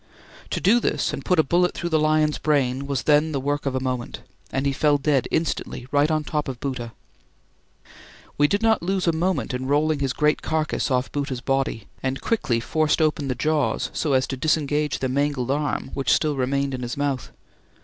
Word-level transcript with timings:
To 0.49 0.59
do 0.59 0.79
this 0.79 1.13
and 1.13 1.23
put 1.23 1.37
a 1.37 1.43
bullet 1.43 1.75
through 1.75 1.91
the 1.91 1.99
lion's 1.99 2.39
brain 2.39 2.87
was 2.87 3.03
then 3.03 3.33
the 3.33 3.39
work 3.39 3.67
of 3.67 3.75
a 3.75 3.79
moment; 3.79 4.21
and 4.51 4.65
he 4.65 4.73
fell 4.73 4.97
dead 4.97 5.27
instantly 5.29 5.85
right 5.91 6.09
on 6.09 6.23
the 6.23 6.29
top 6.31 6.47
of 6.47 6.59
Bhoota. 6.59 6.93
We 8.35 8.47
did 8.47 8.63
not 8.63 8.81
lose 8.81 9.05
a 9.05 9.11
moment 9.11 9.53
in 9.53 9.67
rolling 9.67 9.99
his 9.99 10.13
great 10.13 10.41
carcase 10.41 10.89
off 10.89 11.11
Bhoota's 11.11 11.41
body 11.41 11.85
and 12.01 12.19
quickly 12.19 12.59
forced 12.59 12.99
opening 12.99 13.27
the 13.27 13.35
jaws 13.35 13.91
so 13.93 14.13
as 14.13 14.25
to 14.25 14.35
disengage 14.37 14.97
the 14.97 15.07
mangled 15.07 15.51
arm 15.51 15.91
which 15.93 16.11
still 16.11 16.35
remained 16.35 16.73
in 16.73 16.81
his 16.81 16.97
mouth. 16.97 17.31